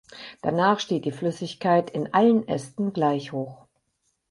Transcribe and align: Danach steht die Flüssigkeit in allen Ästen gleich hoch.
Danach 0.41 0.79
steht 0.79 1.05
die 1.05 1.11
Flüssigkeit 1.11 1.91
in 1.91 2.11
allen 2.11 2.47
Ästen 2.47 2.91
gleich 2.91 3.33
hoch. 3.33 3.67